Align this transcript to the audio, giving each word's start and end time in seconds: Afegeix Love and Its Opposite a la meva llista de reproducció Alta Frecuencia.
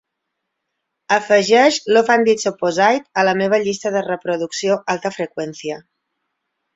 Afegeix 1.17 1.75
Love 1.97 2.07
and 2.15 2.31
Its 2.33 2.49
Opposite 2.51 3.05
a 3.23 3.25
la 3.29 3.35
meva 3.41 3.59
llista 3.67 3.91
de 3.97 4.01
reproducció 4.07 4.79
Alta 4.95 5.13
Frecuencia. 5.19 5.79